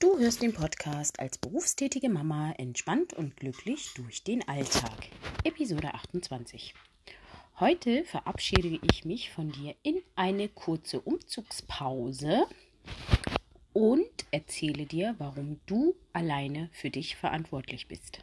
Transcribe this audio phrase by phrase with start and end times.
[0.00, 5.08] Du hörst den Podcast als berufstätige Mama entspannt und glücklich durch den Alltag.
[5.42, 6.72] Episode 28.
[7.58, 12.46] Heute verabschiede ich mich von dir in eine kurze Umzugspause
[13.72, 18.20] und erzähle dir, warum du alleine für dich verantwortlich bist.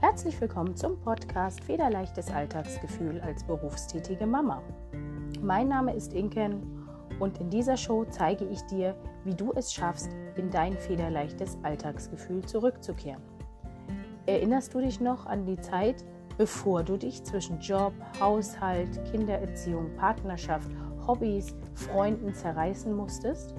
[0.00, 4.62] Herzlich willkommen zum Podcast Federleichtes Alltagsgefühl als berufstätige Mama.
[5.44, 6.88] Mein Name ist Inken
[7.20, 12.42] und in dieser Show zeige ich dir, wie du es schaffst, in dein federleichtes Alltagsgefühl
[12.46, 13.20] zurückzukehren.
[14.24, 16.02] Erinnerst du dich noch an die Zeit,
[16.38, 20.70] bevor du dich zwischen Job, Haushalt, Kindererziehung, Partnerschaft,
[21.06, 23.54] Hobbys, Freunden zerreißen musstest?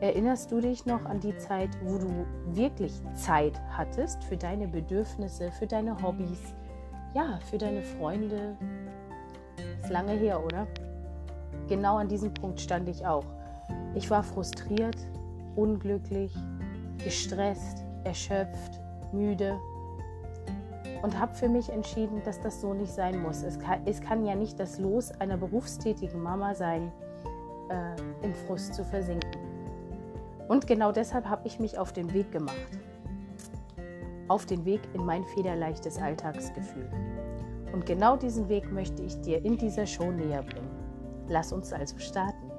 [0.00, 5.52] Erinnerst du dich noch an die Zeit, wo du wirklich Zeit hattest für deine Bedürfnisse,
[5.52, 6.52] für deine Hobbys,
[7.14, 8.56] ja, für deine Freunde?
[9.80, 10.66] Ist lange her, oder?
[11.68, 13.24] Genau an diesem Punkt stand ich auch.
[13.94, 14.96] Ich war frustriert,
[15.56, 16.34] unglücklich,
[17.02, 18.80] gestresst, erschöpft,
[19.12, 19.58] müde
[21.02, 23.42] und habe für mich entschieden, dass das so nicht sein muss.
[23.42, 26.92] Es kann, es kann ja nicht das Los einer berufstätigen Mama sein,
[27.68, 29.40] äh, im Frust zu versinken.
[30.48, 32.56] Und genau deshalb habe ich mich auf den Weg gemacht.
[34.28, 36.88] Auf den Weg in mein federleichtes Alltagsgefühl.
[37.72, 40.75] Und genau diesen Weg möchte ich dir in dieser Show näher bringen.
[41.28, 42.50] Lass uns also starten.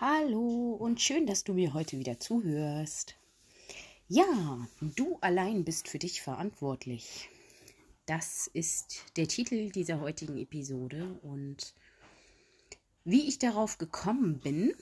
[0.00, 3.16] Hallo und schön, dass du mir heute wieder zuhörst.
[4.08, 7.28] Ja, du allein bist für dich verantwortlich.
[8.06, 11.74] Das ist der Titel dieser heutigen Episode und
[13.04, 14.74] wie ich darauf gekommen bin,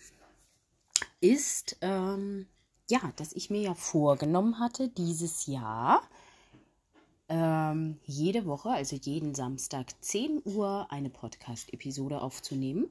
[1.21, 2.47] ist, ähm,
[2.89, 6.03] ja, dass ich mir ja vorgenommen hatte, dieses Jahr
[7.29, 12.89] ähm, jede Woche, also jeden Samstag 10 Uhr, eine Podcast-Episode aufzunehmen.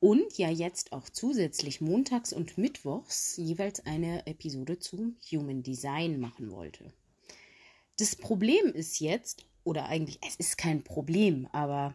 [0.00, 6.50] Und ja jetzt auch zusätzlich montags und mittwochs jeweils eine Episode zum Human Design machen
[6.50, 6.92] wollte.
[7.98, 11.94] Das Problem ist jetzt, oder eigentlich, es ist kein Problem, aber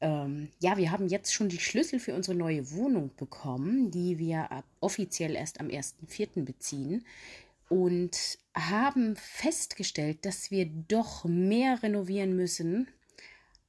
[0.00, 4.48] ähm, ja, wir haben jetzt schon die Schlüssel für unsere neue Wohnung bekommen, die wir
[4.80, 6.44] offiziell erst am 1.4.
[6.44, 7.06] beziehen
[7.68, 12.88] und haben festgestellt, dass wir doch mehr renovieren müssen,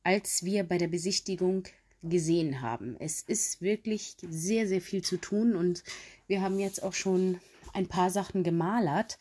[0.03, 1.63] als wir bei der Besichtigung
[2.03, 2.95] gesehen haben.
[2.99, 5.83] Es ist wirklich sehr, sehr viel zu tun und
[6.27, 7.39] wir haben jetzt auch schon
[7.73, 9.17] ein paar Sachen gemalert.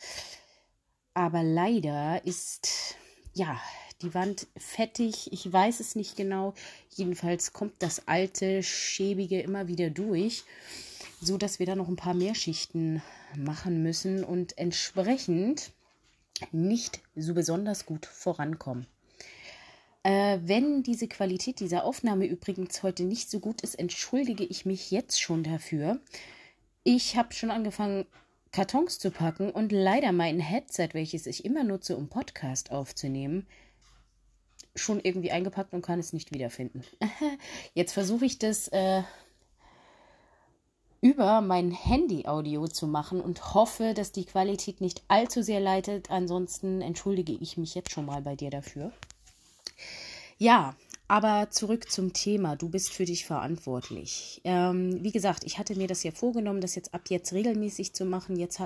[1.13, 2.95] Aber leider ist
[3.33, 3.59] ja
[4.01, 5.31] die Wand fettig.
[5.31, 6.53] Ich weiß es nicht genau.
[6.91, 10.43] Jedenfalls kommt das alte, schäbige immer wieder durch,
[11.21, 13.01] so dass wir da noch ein paar mehr Schichten
[13.35, 15.71] machen müssen und entsprechend
[16.51, 18.87] nicht so besonders gut vorankommen.
[20.03, 24.91] Äh, wenn diese Qualität dieser Aufnahme übrigens heute nicht so gut ist, entschuldige ich mich
[24.91, 25.99] jetzt schon dafür.
[26.83, 28.05] Ich habe schon angefangen,
[28.51, 33.47] Kartons zu packen und leider mein Headset, welches ich immer nutze, um Podcast aufzunehmen,
[34.75, 36.83] schon irgendwie eingepackt und kann es nicht wiederfinden.
[37.73, 39.01] Jetzt versuche ich das äh,
[41.05, 46.09] über mein Handy-Audio zu machen und hoffe, dass die Qualität nicht allzu sehr leitet.
[46.09, 48.91] Ansonsten entschuldige ich mich jetzt schon mal bei dir dafür.
[50.39, 50.75] Ja,
[51.07, 52.55] aber zurück zum Thema.
[52.55, 54.41] Du bist für dich verantwortlich.
[54.45, 58.03] Ähm, wie gesagt, ich hatte mir das ja vorgenommen, das jetzt ab jetzt regelmäßig zu
[58.03, 58.35] machen.
[58.35, 58.59] Jetzt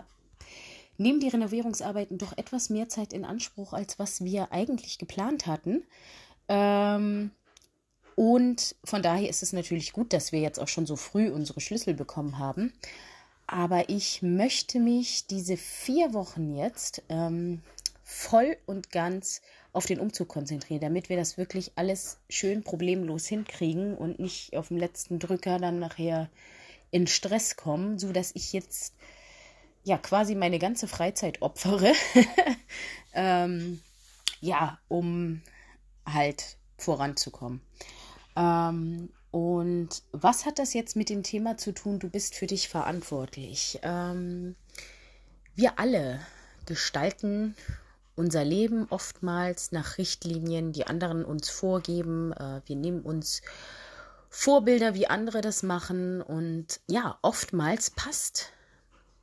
[0.97, 5.83] nehmen die Renovierungsarbeiten doch etwas mehr Zeit in Anspruch, als was wir eigentlich geplant hatten.
[6.47, 7.31] Ähm,
[8.19, 11.61] und von daher ist es natürlich gut, dass wir jetzt auch schon so früh unsere
[11.61, 12.73] Schlüssel bekommen haben.
[13.47, 17.61] Aber ich möchte mich diese vier Wochen jetzt ähm,
[18.03, 19.41] voll und ganz
[19.71, 24.67] auf den Umzug konzentrieren, damit wir das wirklich alles schön problemlos hinkriegen und nicht auf
[24.67, 26.29] dem letzten Drücker dann nachher
[26.91, 28.95] in Stress kommen, so dass ich jetzt
[29.85, 31.93] ja quasi meine ganze Freizeit opfere,
[33.13, 33.81] ähm,
[34.41, 35.41] ja, um
[36.05, 37.61] halt voranzukommen.
[38.39, 41.99] Ähm, und was hat das jetzt mit dem Thema zu tun?
[41.99, 43.79] Du bist für dich verantwortlich.
[43.83, 44.55] Ähm,
[45.55, 46.21] wir alle
[46.65, 47.55] gestalten
[48.15, 52.33] unser Leben oftmals nach Richtlinien, die anderen uns vorgeben.
[52.33, 53.41] Äh, wir nehmen uns
[54.29, 56.21] Vorbilder, wie andere das machen.
[56.21, 58.51] Und ja, oftmals passt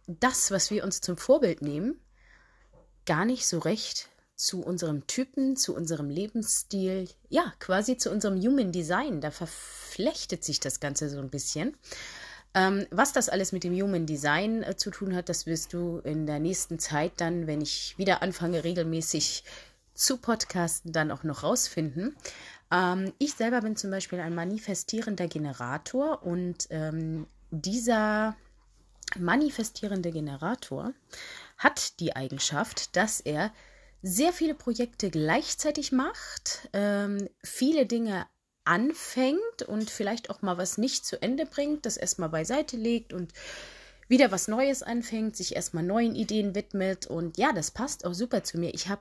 [0.06, 2.00] das, was wir uns zum Vorbild nehmen,
[3.06, 8.70] gar nicht so recht zu unserem Typen, zu unserem Lebensstil, ja, quasi zu unserem Human
[8.70, 9.20] Design.
[9.20, 11.76] Da verflechtet sich das Ganze so ein bisschen.
[12.54, 15.98] Ähm, was das alles mit dem Human Design äh, zu tun hat, das wirst du
[15.98, 19.44] in der nächsten Zeit dann, wenn ich wieder anfange, regelmäßig
[19.94, 22.16] zu Podcasten dann auch noch rausfinden.
[22.70, 28.36] Ähm, ich selber bin zum Beispiel ein manifestierender Generator und ähm, dieser
[29.18, 30.92] manifestierende Generator
[31.58, 33.52] hat die Eigenschaft, dass er
[34.02, 38.26] sehr viele Projekte gleichzeitig macht, ähm, viele Dinge
[38.64, 43.32] anfängt und vielleicht auch mal was nicht zu Ende bringt, das erstmal beiseite legt und
[44.08, 47.06] wieder was Neues anfängt, sich erstmal neuen Ideen widmet.
[47.06, 48.74] Und ja, das passt auch super zu mir.
[48.74, 49.00] Ich habe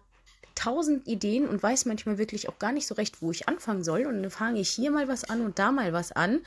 [0.55, 4.05] tausend Ideen und weiß manchmal wirklich auch gar nicht so recht, wo ich anfangen soll.
[4.05, 6.41] Und dann fange ich hier mal was an und da mal was an.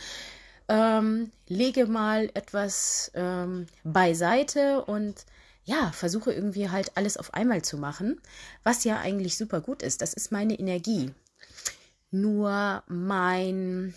[0.68, 5.24] Ähm, lege mal etwas ähm, beiseite und
[5.68, 8.22] ja, versuche irgendwie halt alles auf einmal zu machen,
[8.64, 10.00] was ja eigentlich super gut ist.
[10.00, 11.12] Das ist meine Energie.
[12.10, 13.94] Nur mein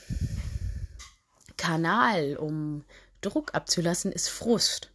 [1.56, 2.84] Kanal, um
[3.22, 4.92] Druck abzulassen, ist Frust.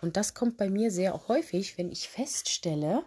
[0.00, 3.04] Und das kommt bei mir sehr häufig, wenn ich feststelle,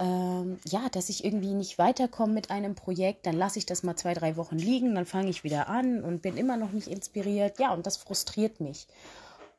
[0.00, 3.94] ähm, ja, dass ich irgendwie nicht weiterkomme mit einem Projekt, dann lasse ich das mal
[3.94, 7.60] zwei, drei Wochen liegen, dann fange ich wieder an und bin immer noch nicht inspiriert.
[7.60, 8.88] Ja, und das frustriert mich.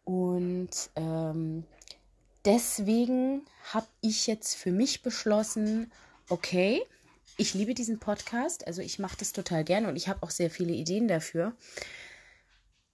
[0.04, 1.64] Und ähm,
[2.46, 5.92] deswegen habe ich jetzt für mich beschlossen,
[6.30, 6.82] okay,
[7.38, 10.50] ich liebe diesen Podcast, also ich mache das total gerne und ich habe auch sehr
[10.50, 11.54] viele Ideen dafür.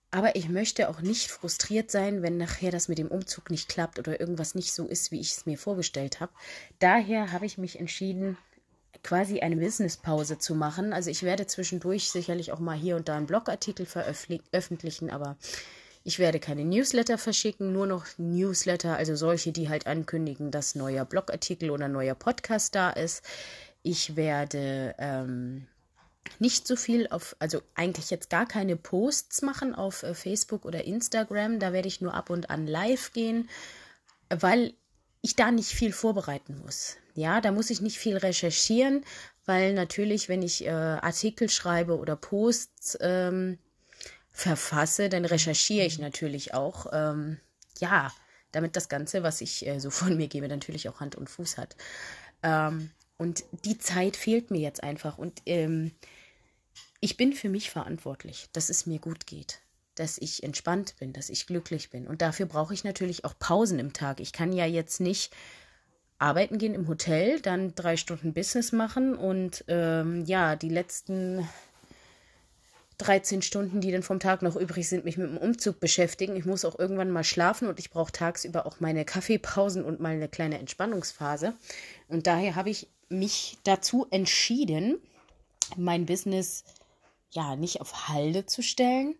[0.09, 3.99] Aber ich möchte auch nicht frustriert sein, wenn nachher das mit dem Umzug nicht klappt
[3.99, 6.31] oder irgendwas nicht so ist, wie ich es mir vorgestellt habe.
[6.79, 8.37] Daher habe ich mich entschieden,
[9.03, 10.93] quasi eine Businesspause zu machen.
[10.93, 15.37] Also ich werde zwischendurch sicherlich auch mal hier und da einen Blogartikel veröffentlichen, aber
[16.07, 21.03] ich werde keine Newsletter verschicken, nur noch Newsletter, also solche, die halt ankündigen, dass neuer
[21.03, 23.25] Blogartikel oder neuer Podcast da ist.
[23.83, 25.67] Ich werde ähm,
[26.39, 30.85] nicht so viel auf, also eigentlich jetzt gar keine Posts machen auf äh, Facebook oder
[30.85, 31.59] Instagram.
[31.59, 33.49] Da werde ich nur ab und an live gehen,
[34.29, 34.75] weil
[35.21, 36.95] ich da nicht viel vorbereiten muss.
[37.15, 39.03] Ja, da muss ich nicht viel recherchieren,
[39.45, 43.57] weil natürlich, wenn ich äh, Artikel schreibe oder Posts ähm,
[44.37, 46.85] verfasse, dann recherchiere ich natürlich auch.
[46.93, 47.39] Ähm,
[47.79, 48.13] ja,
[48.51, 51.57] damit das Ganze, was ich äh, so von mir gebe, natürlich auch Hand und Fuß
[51.57, 51.75] hat.
[52.43, 55.17] Ähm, und die Zeit fehlt mir jetzt einfach.
[55.17, 55.91] Und ähm,
[56.99, 59.59] ich bin für mich verantwortlich, dass es mir gut geht,
[59.95, 62.07] dass ich entspannt bin, dass ich glücklich bin.
[62.07, 64.19] Und dafür brauche ich natürlich auch Pausen im Tag.
[64.19, 65.35] Ich kann ja jetzt nicht
[66.19, 71.47] arbeiten gehen im Hotel, dann drei Stunden Business machen und ähm, ja, die letzten
[72.99, 76.35] 13 Stunden, die dann vom Tag noch übrig sind, mich mit dem Umzug beschäftigen.
[76.35, 80.13] Ich muss auch irgendwann mal schlafen und ich brauche tagsüber auch meine Kaffeepausen und mal
[80.13, 81.53] eine kleine Entspannungsphase.
[82.07, 84.99] Und daher habe ich mich dazu entschieden,
[85.75, 86.63] mein Business
[87.31, 89.15] ja, nicht auf Halde zu stellen,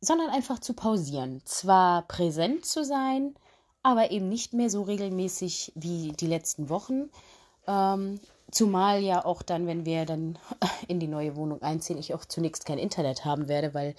[0.00, 1.42] sondern einfach zu pausieren.
[1.44, 3.34] Zwar präsent zu sein,
[3.82, 7.10] aber eben nicht mehr so regelmäßig wie die letzten Wochen.
[7.66, 10.38] Ähm, zumal ja auch dann, wenn wir dann
[10.88, 13.94] in die neue Wohnung einziehen, ich auch zunächst kein Internet haben werde, weil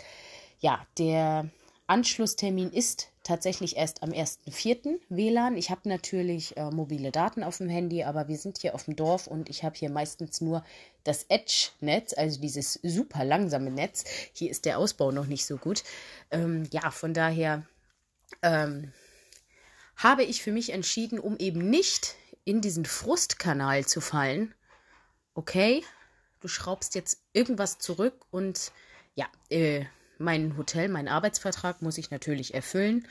[0.59, 1.49] ja, der
[1.87, 4.99] Anschlusstermin ist tatsächlich erst am 1.4.
[5.09, 5.57] WLAN.
[5.57, 8.95] Ich habe natürlich äh, mobile Daten auf dem Handy, aber wir sind hier auf dem
[8.95, 10.63] Dorf und ich habe hier meistens nur
[11.03, 14.03] das Edge-Netz, also dieses super langsame Netz.
[14.33, 15.83] Hier ist der Ausbau noch nicht so gut.
[16.31, 17.65] Ähm, ja, von daher
[18.41, 18.91] ähm,
[19.95, 24.53] habe ich für mich entschieden, um eben nicht in diesen Frustkanal zu fallen.
[25.33, 25.83] Okay,
[26.39, 28.71] du schraubst jetzt irgendwas zurück und
[29.15, 29.85] ja, äh,
[30.19, 33.07] mein Hotel, meinen Arbeitsvertrag muss ich natürlich erfüllen.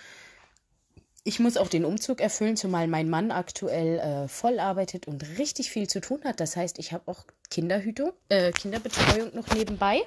[1.24, 5.70] Ich muss auch den Umzug erfüllen, zumal mein Mann aktuell äh, voll arbeitet und richtig
[5.70, 6.38] viel zu tun hat.
[6.38, 10.02] Das heißt, ich habe auch Kinderhütung, äh, Kinderbetreuung noch nebenbei.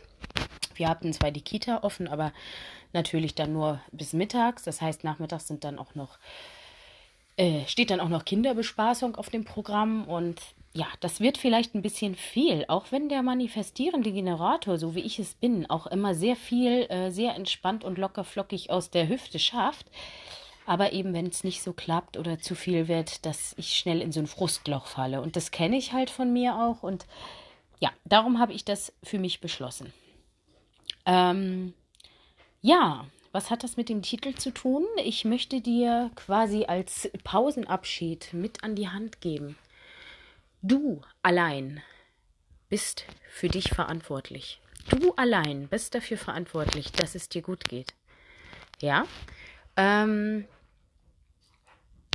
[0.75, 2.31] Wir hatten zwar die Kita offen, aber
[2.93, 4.63] natürlich dann nur bis mittags.
[4.63, 6.19] Das heißt, nachmittags sind dann auch noch
[7.39, 10.41] äh, steht dann auch noch Kinderbespaßung auf dem Programm und
[10.73, 15.17] ja, das wird vielleicht ein bisschen viel, auch wenn der manifestierende Generator, so wie ich
[15.17, 19.39] es bin, auch immer sehr viel, äh, sehr entspannt und locker flockig aus der Hüfte
[19.39, 19.87] schafft.
[20.67, 24.11] Aber eben, wenn es nicht so klappt oder zu viel wird, dass ich schnell in
[24.11, 25.21] so ein Frustloch falle.
[25.21, 26.83] Und das kenne ich halt von mir auch.
[26.83, 27.07] Und
[27.79, 29.91] ja, darum habe ich das für mich beschlossen.
[31.07, 31.73] Ähm,
[32.61, 34.85] ja, was hat das mit dem Titel zu tun?
[35.03, 39.57] Ich möchte dir quasi als Pausenabschied mit an die Hand geben.
[40.61, 41.81] Du allein
[42.67, 44.59] bist für dich verantwortlich.
[44.89, 47.93] Du allein bist dafür verantwortlich, dass es dir gut geht.
[48.81, 49.05] Ja?
[49.77, 50.45] Ähm,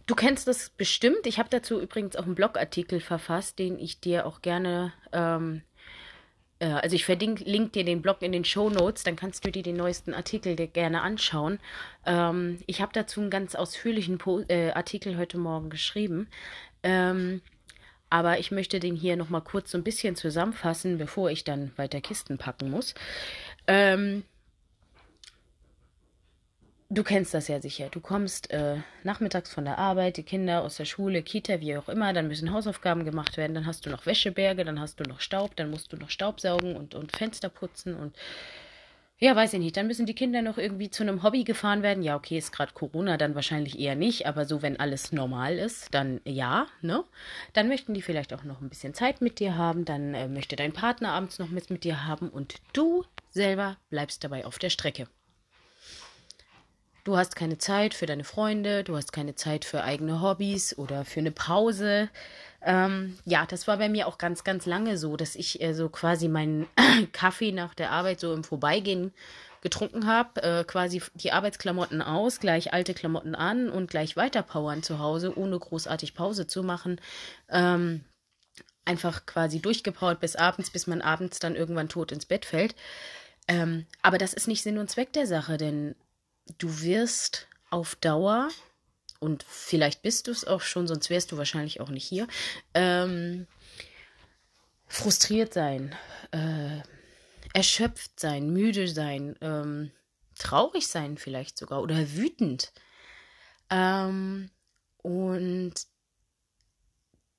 [0.06, 1.26] du kennst das bestimmt.
[1.26, 4.92] Ich habe dazu übrigens auch einen Blogartikel verfasst, den ich dir auch gerne.
[5.12, 5.62] Ähm,
[6.58, 9.62] äh, also ich verlinke dir den Blog in den Show Notes, dann kannst du dir
[9.62, 11.60] den neuesten Artikel gerne anschauen.
[12.04, 16.28] Ähm, ich habe dazu einen ganz ausführlichen po äh, Artikel heute Morgen geschrieben.
[16.82, 17.40] Ähm,
[18.10, 22.00] aber ich möchte den hier nochmal kurz so ein bisschen zusammenfassen, bevor ich dann weiter
[22.00, 22.94] Kisten packen muss.
[23.66, 24.24] Ähm,
[26.90, 27.88] Du kennst das ja sicher.
[27.90, 31.88] Du kommst äh, nachmittags von der Arbeit, die Kinder aus der Schule, Kita, wie auch
[31.88, 35.20] immer, dann müssen Hausaufgaben gemacht werden, dann hast du noch Wäscheberge, dann hast du noch
[35.20, 38.14] Staub, dann musst du noch Staubsaugen und, und Fenster putzen und
[39.18, 39.76] ja, weiß ich nicht.
[39.76, 42.02] Dann müssen die Kinder noch irgendwie zu einem Hobby gefahren werden.
[42.02, 45.94] Ja, okay, ist gerade Corona, dann wahrscheinlich eher nicht, aber so, wenn alles normal ist,
[45.94, 47.04] dann ja, ne?
[47.52, 50.56] Dann möchten die vielleicht auch noch ein bisschen Zeit mit dir haben, dann äh, möchte
[50.56, 54.70] dein Partner abends noch mit, mit dir haben und du selber bleibst dabei auf der
[54.70, 55.06] Strecke.
[57.04, 61.04] Du hast keine Zeit für deine Freunde, du hast keine Zeit für eigene Hobbys oder
[61.04, 62.08] für eine Pause.
[62.64, 65.88] Ähm, ja, das war bei mir auch ganz, ganz lange so, dass ich äh, so
[65.88, 66.66] quasi meinen
[67.12, 69.12] Kaffee nach der Arbeit so im Vorbeigehen
[69.60, 74.82] getrunken habe, äh, quasi die Arbeitsklamotten aus, gleich alte Klamotten an und gleich weiter powern
[74.82, 77.00] zu Hause, ohne großartig Pause zu machen.
[77.48, 78.04] Ähm,
[78.84, 82.74] einfach quasi durchgepowert bis abends, bis man abends dann irgendwann tot ins Bett fällt.
[83.48, 85.94] Ähm, aber das ist nicht Sinn und Zweck der Sache, denn
[86.58, 88.48] du wirst auf Dauer,
[89.24, 92.28] und vielleicht bist du es auch schon, sonst wärst du wahrscheinlich auch nicht hier,
[92.74, 93.46] ähm,
[94.86, 95.96] frustriert sein,
[96.30, 96.82] äh,
[97.54, 99.92] erschöpft sein, müde sein, ähm,
[100.38, 102.74] traurig sein vielleicht sogar oder wütend.
[103.70, 104.50] Ähm,
[104.98, 105.72] und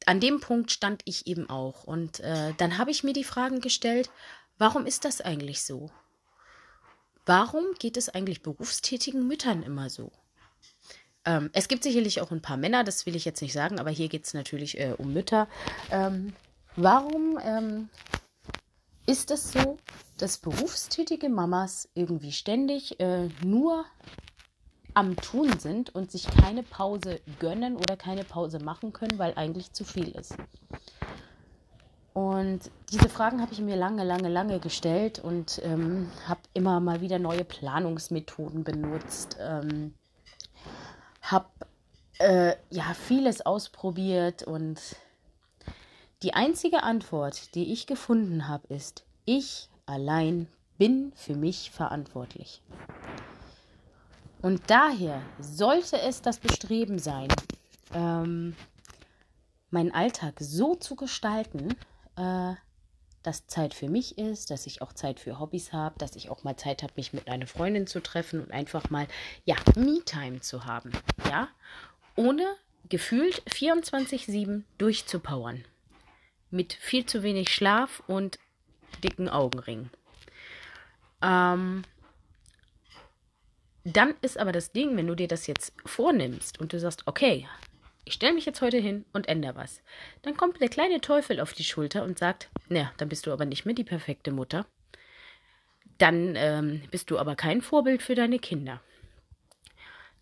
[0.08, 1.84] an dem Punkt stand ich eben auch.
[1.84, 4.10] Und äh, dann habe ich mir die Fragen gestellt,
[4.58, 5.92] warum ist das eigentlich so?
[7.27, 10.12] Warum geht es eigentlich berufstätigen Müttern immer so?
[11.25, 13.89] Ähm, es gibt sicherlich auch ein paar Männer, das will ich jetzt nicht sagen, aber
[13.89, 15.48] hier geht es natürlich äh, um Mütter.
[15.91, 16.34] Ähm,
[16.75, 17.89] warum ähm,
[19.08, 19.77] ist es so,
[20.17, 23.86] dass berufstätige Mamas irgendwie ständig äh, nur
[24.94, 29.74] am Tun sind und sich keine Pause gönnen oder keine Pause machen können, weil eigentlich
[29.74, 30.36] zu viel ist?
[32.13, 37.01] Und diese Fragen habe ich mir lange, lange, lange gestellt und ähm, habe immer mal
[37.01, 39.36] wieder neue Planungsmethoden benutzt.
[39.38, 39.94] Ähm,
[41.32, 41.50] habe
[42.20, 44.79] äh, ja vieles ausprobiert und
[46.24, 52.62] die einzige Antwort, die ich gefunden habe, ist, ich allein bin für mich verantwortlich.
[54.41, 57.27] Und daher sollte es das Bestreben sein,
[57.94, 58.55] ähm,
[59.72, 61.75] meinen Alltag so zu gestalten,
[62.15, 62.53] äh,
[63.25, 66.44] dass Zeit für mich ist, dass ich auch Zeit für Hobbys habe, dass ich auch
[66.44, 69.08] mal Zeit habe, mich mit einer Freundin zu treffen und einfach mal,
[69.46, 70.91] ja, Me-Time zu haben,
[71.29, 71.50] ja,
[72.15, 72.46] ohne
[72.89, 75.65] gefühlt 24-7 durchzupowern.
[76.51, 78.38] Mit viel zu wenig Schlaf und
[79.03, 79.89] dicken Augenringen.
[81.22, 81.84] Ähm,
[83.84, 87.48] dann ist aber das Ding, wenn du dir das jetzt vornimmst und du sagst, okay,
[88.06, 89.82] ich stelle mich jetzt heute hin und ändere was.
[90.22, 93.46] Dann kommt der kleine Teufel auf die Schulter und sagt, na, dann bist du aber
[93.46, 94.68] nicht mehr die perfekte Mutter.
[95.98, 98.80] Dann ähm, bist du aber kein Vorbild für deine Kinder.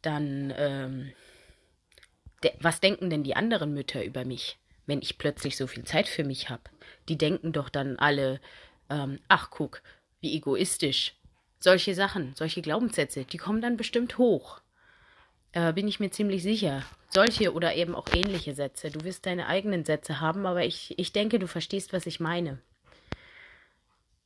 [0.02, 1.12] Dann, ähm,
[2.44, 6.08] de was denken denn die anderen Mütter über mich, wenn ich plötzlich so viel Zeit
[6.08, 6.64] für mich habe?
[7.10, 8.40] Die denken doch dann alle,
[8.90, 9.82] ähm, ach guck,
[10.22, 11.16] wie egoistisch.
[11.60, 14.62] Solche Sachen, solche Glaubenssätze, die kommen dann bestimmt hoch.
[15.54, 16.84] Äh, bin ich mir ziemlich sicher.
[17.10, 18.90] Solche oder eben auch ähnliche Sätze.
[18.90, 22.60] Du wirst deine eigenen Sätze haben, aber ich, ich denke, du verstehst, was ich meine.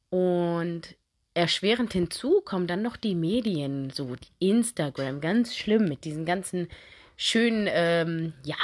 [0.09, 0.95] Und
[1.33, 6.69] erschwerend hinzu kommen dann noch die Medien, so Instagram, ganz schlimm mit diesen ganzen
[7.17, 8.55] schönen, ähm, ja,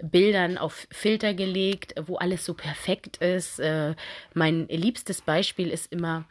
[0.00, 3.58] Bildern auf Filter gelegt, wo alles so perfekt ist.
[3.58, 3.96] Äh,
[4.32, 6.24] mein liebstes Beispiel ist immer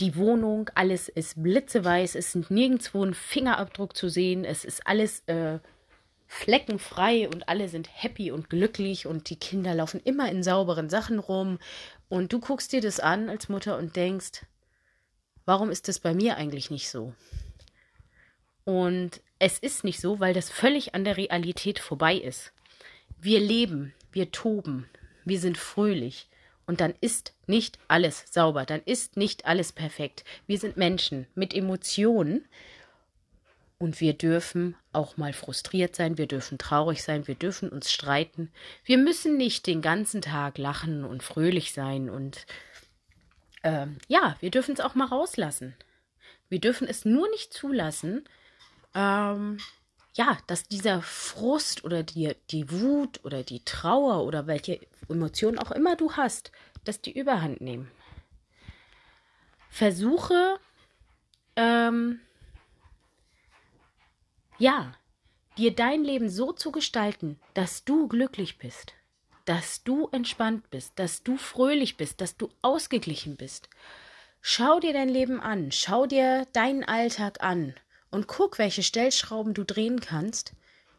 [0.00, 5.20] die Wohnung, alles ist blitzeweiß, es ist nirgendwo ein Fingerabdruck zu sehen, es ist alles
[5.26, 5.58] äh,
[6.26, 11.18] fleckenfrei und alle sind happy und glücklich und die Kinder laufen immer in sauberen Sachen
[11.18, 11.58] rum
[12.08, 14.46] und du guckst dir das an als Mutter und denkst,
[15.44, 17.14] warum ist das bei mir eigentlich nicht so?
[18.64, 22.52] Und es ist nicht so, weil das völlig an der Realität vorbei ist.
[23.18, 24.88] Wir leben, wir toben,
[25.24, 26.29] wir sind fröhlich,
[26.70, 30.22] und dann ist nicht alles sauber, dann ist nicht alles perfekt.
[30.46, 32.46] Wir sind Menschen mit Emotionen
[33.78, 38.52] und wir dürfen auch mal frustriert sein, wir dürfen traurig sein, wir dürfen uns streiten.
[38.84, 42.46] Wir müssen nicht den ganzen Tag lachen und fröhlich sein und
[43.62, 45.74] äh, ja, wir dürfen es auch mal rauslassen.
[46.48, 48.28] Wir dürfen es nur nicht zulassen,
[48.94, 49.58] ähm,
[50.14, 55.70] ja, dass dieser Frust oder die, die Wut oder die Trauer oder welche Emotionen auch
[55.70, 56.52] immer du hast,
[56.84, 57.90] dass die überhand nehmen.
[59.68, 60.58] Versuche,
[61.56, 62.20] ähm,
[64.58, 64.92] ja,
[65.56, 68.94] dir dein Leben so zu gestalten, dass du glücklich bist.
[69.46, 73.68] dass du entspannt bist, dass du fröhlich bist, dass du ausgeglichen bist.
[74.42, 77.74] Schau dir dein Leben an, schau dir deinen Alltag an
[78.10, 80.52] und guck, welche Stellschrauben du drehen kannst,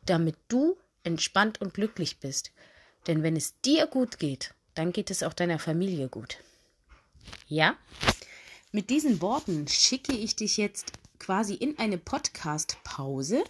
[0.05, 2.51] damit du entspannt und glücklich bist.
[3.07, 6.37] Denn wenn es dir gut geht, dann geht es auch deiner Familie gut.
[7.47, 7.75] Ja?
[8.71, 13.43] Mit diesen Worten schicke ich dich jetzt quasi in eine Podcast-Pause.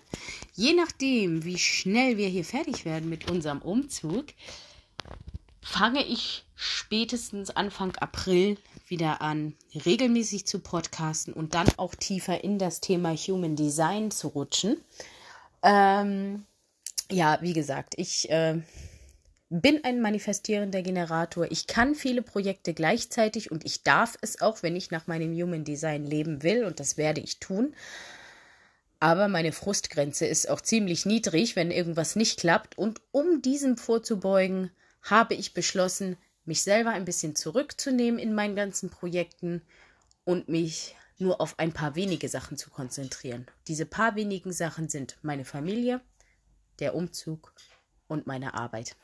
[0.53, 4.25] Je nachdem, wie schnell wir hier fertig werden mit unserem Umzug,
[5.61, 8.57] fange ich spätestens Anfang April
[8.91, 14.27] wieder an, regelmäßig zu podcasten und dann auch tiefer in das Thema Human Design zu
[14.27, 14.77] rutschen.
[15.63, 16.45] Ähm,
[17.09, 18.61] ja, wie gesagt, ich äh,
[19.49, 21.47] bin ein manifestierender Generator.
[21.49, 25.63] Ich kann viele Projekte gleichzeitig und ich darf es auch, wenn ich nach meinem Human
[25.63, 27.73] Design leben will und das werde ich tun.
[29.01, 32.77] Aber meine Frustgrenze ist auch ziemlich niedrig, wenn irgendwas nicht klappt.
[32.77, 34.69] Und um diesem vorzubeugen,
[35.01, 36.17] habe ich beschlossen,
[36.51, 39.61] mich selber ein bisschen zurückzunehmen in meinen ganzen Projekten
[40.25, 43.47] und mich nur auf ein paar wenige Sachen zu konzentrieren.
[43.69, 46.01] Diese paar wenigen Sachen sind meine Familie,
[46.79, 47.53] der Umzug
[48.09, 48.97] und meine Arbeit.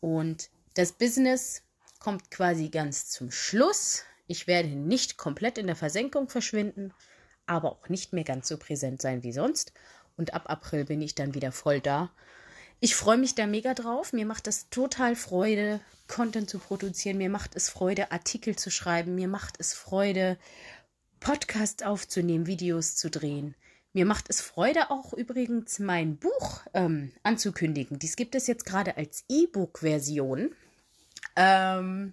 [0.00, 1.62] Und das Business
[2.00, 4.02] kommt quasi ganz zum Schluss.
[4.26, 6.92] Ich werde nicht komplett in der Versenkung verschwinden,
[7.46, 9.72] aber auch nicht mehr ganz so präsent sein wie sonst.
[10.18, 12.10] Und ab April bin ich dann wieder voll da
[12.80, 14.12] ich freue mich da mega drauf.
[14.12, 17.18] Mir macht es total Freude, Content zu produzieren.
[17.18, 19.14] Mir macht es Freude, Artikel zu schreiben.
[19.14, 20.38] Mir macht es Freude,
[21.20, 23.54] Podcasts aufzunehmen, Videos zu drehen.
[23.92, 27.98] Mir macht es Freude, auch übrigens mein Buch ähm, anzukündigen.
[27.98, 30.50] Dies gibt es jetzt gerade als E-Book-Version.
[31.34, 32.12] Ähm,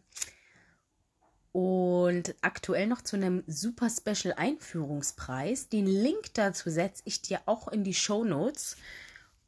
[1.52, 5.68] und aktuell noch zu einem super Special Einführungspreis.
[5.68, 8.78] Den Link dazu setze ich dir auch in die Show Notes.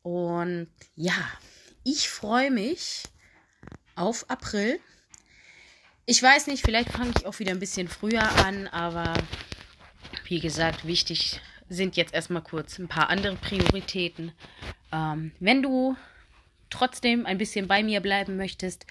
[0.06, 1.16] Und ja,
[1.84, 3.06] ich freue mich
[3.96, 4.80] auf April.
[6.06, 9.16] Ich weiß nicht, vielleicht fange ich auch wieder ein bisschen früher an, aber
[10.28, 14.32] wie gesagt, wichtig sind jetzt erstmal kurz ein paar andere Prioritäten.
[14.92, 15.96] Ähm, wenn du
[16.70, 18.86] trotzdem ein bisschen bei mir bleiben möchtest,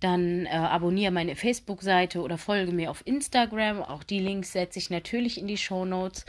[0.00, 3.82] dann äh, abonniere meine Facebook-Seite oder folge mir auf Instagram.
[3.82, 6.26] Auch die Links setze ich natürlich in die Show Notes.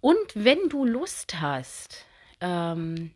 [0.00, 2.06] Und wenn du Lust hast,
[2.40, 3.12] ähm,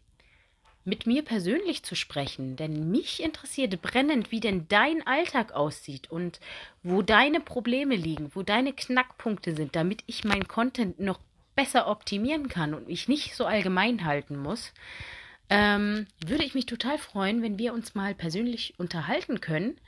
[0.86, 6.38] mit mir persönlich zu sprechen, denn mich interessiert brennend, wie denn dein Alltag aussieht und
[6.84, 11.18] wo deine Probleme liegen, wo deine Knackpunkte sind, damit ich meinen Content noch
[11.56, 14.72] besser optimieren kann und mich nicht so allgemein halten muss,
[15.50, 19.78] ähm, würde ich mich total freuen, wenn wir uns mal persönlich unterhalten können.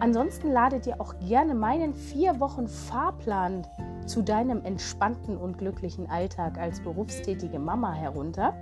[0.01, 3.67] Ansonsten lade dir auch gerne meinen vier Wochen Fahrplan
[4.07, 8.55] zu deinem entspannten und glücklichen Alltag als berufstätige Mama herunter.